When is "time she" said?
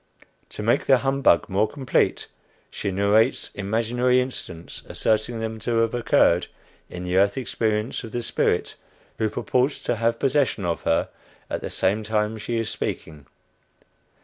12.01-12.57